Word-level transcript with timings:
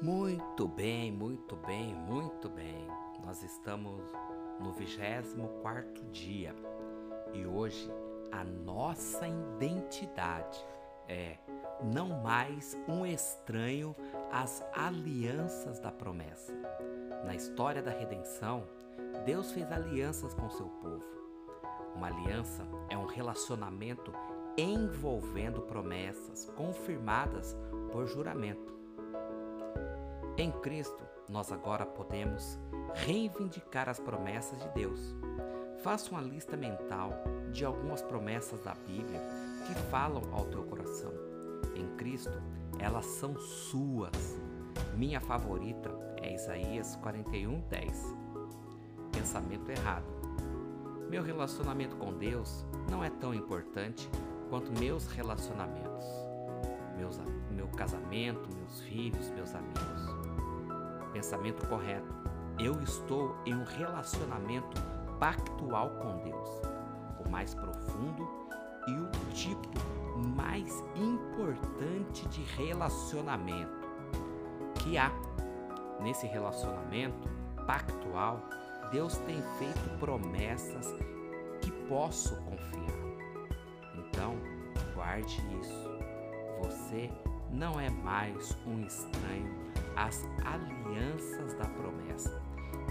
Muito 0.00 0.68
bem, 0.68 1.10
muito 1.10 1.56
bem, 1.56 1.92
muito 1.92 2.48
bem. 2.48 2.86
Nós 3.26 3.42
estamos 3.42 4.00
no 4.60 4.72
24 4.72 6.04
dia 6.12 6.54
e 7.34 7.44
hoje 7.44 7.90
a 8.30 8.44
nossa 8.44 9.26
identidade 9.26 10.64
é 11.08 11.36
não 11.82 12.22
mais 12.22 12.78
um 12.86 13.04
estranho 13.04 13.96
às 14.30 14.64
alianças 14.72 15.80
da 15.80 15.90
promessa. 15.90 16.54
Na 17.24 17.34
história 17.34 17.82
da 17.82 17.90
redenção, 17.90 18.68
Deus 19.26 19.50
fez 19.50 19.68
alianças 19.72 20.32
com 20.32 20.48
seu 20.48 20.68
povo. 20.80 21.04
Uma 21.96 22.06
aliança 22.06 22.64
é 22.88 22.96
um 22.96 23.06
relacionamento 23.06 24.12
envolvendo 24.56 25.62
promessas 25.62 26.44
confirmadas 26.56 27.56
por 27.90 28.06
juramento. 28.06 28.77
Em 30.40 30.52
Cristo, 30.52 31.02
nós 31.28 31.50
agora 31.50 31.84
podemos 31.84 32.60
reivindicar 32.94 33.88
as 33.88 33.98
promessas 33.98 34.56
de 34.60 34.68
Deus. 34.68 35.12
Faça 35.82 36.12
uma 36.12 36.20
lista 36.20 36.56
mental 36.56 37.12
de 37.50 37.64
algumas 37.64 38.02
promessas 38.02 38.62
da 38.62 38.72
Bíblia 38.72 39.20
que 39.66 39.74
falam 39.90 40.22
ao 40.32 40.44
teu 40.44 40.62
coração. 40.62 41.12
Em 41.74 41.88
Cristo, 41.96 42.40
elas 42.78 43.04
são 43.04 43.36
suas. 43.36 44.40
Minha 44.96 45.20
favorita 45.20 45.90
é 46.22 46.32
Isaías 46.32 46.94
41, 47.02 47.60
10. 47.62 48.14
Pensamento 49.10 49.68
errado. 49.72 50.06
Meu 51.10 51.24
relacionamento 51.24 51.96
com 51.96 52.16
Deus 52.16 52.64
não 52.88 53.02
é 53.02 53.10
tão 53.10 53.34
importante 53.34 54.08
quanto 54.48 54.70
meus 54.78 55.08
relacionamentos, 55.08 56.06
meus, 56.96 57.20
meu 57.50 57.66
casamento, 57.70 58.48
meus 58.54 58.80
filhos, 58.82 59.30
meus 59.30 59.52
amigos 59.52 60.07
pensamento 61.18 61.66
correto. 61.66 62.14
Eu 62.60 62.80
estou 62.80 63.36
em 63.44 63.52
um 63.52 63.64
relacionamento 63.64 64.80
pactual 65.18 65.90
com 65.90 66.16
Deus, 66.22 66.48
o 67.24 67.28
mais 67.28 67.54
profundo 67.54 68.28
e 68.86 68.92
o 68.92 69.10
tipo 69.34 69.68
mais 70.36 70.72
importante 70.94 72.26
de 72.28 72.42
relacionamento 72.56 73.88
que 74.76 74.96
há. 74.96 75.10
Nesse 76.00 76.28
relacionamento 76.28 77.28
pactual, 77.66 78.40
Deus 78.92 79.18
tem 79.18 79.42
feito 79.58 79.98
promessas 79.98 80.86
que 81.60 81.72
posso 81.88 82.36
confiar. 82.42 83.58
Então, 83.96 84.36
guarde 84.94 85.42
isso. 85.60 85.98
Você 86.62 87.10
não 87.50 87.80
é 87.80 87.90
mais 87.90 88.56
um 88.66 88.80
estranho 88.80 89.68
às 89.98 90.24
alianças 90.44 91.54
da 91.54 91.64
promessa. 91.64 92.40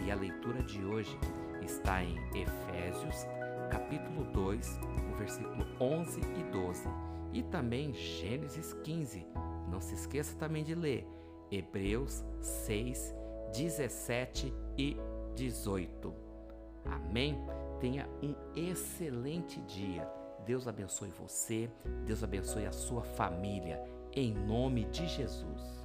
E 0.03 0.11
a 0.11 0.16
leitura 0.16 0.61
de 0.61 0.83
hoje 0.83 1.17
está 1.61 2.03
em 2.03 2.17
Efésios, 2.38 3.25
capítulo 3.72 4.25
2, 4.33 4.80
versículo 5.17 5.66
11 5.80 6.19
e 6.19 6.44
12, 6.52 6.89
e 7.31 7.44
também 7.44 7.94
Gênesis 7.94 8.73
15. 8.83 9.25
Não 9.69 9.80
se 9.80 9.95
esqueça 9.95 10.36
também 10.38 10.66
de 10.66 10.75
ler 10.75 11.08
Hebreus 11.49 12.25
6, 12.41 13.16
17 13.53 14.53
e 14.77 14.97
18. 15.33 16.14
Amém? 16.86 17.38
Tenha 17.80 18.08
um 18.21 18.36
excelente 18.53 19.61
dia. 19.61 20.05
Deus 20.45 20.67
abençoe 20.67 21.09
você, 21.09 21.69
Deus 22.05 22.23
abençoe 22.23 22.66
a 22.66 22.71
sua 22.71 23.03
família, 23.03 23.81
em 24.14 24.33
nome 24.33 24.86
de 24.86 25.08
Jesus. 25.08 25.77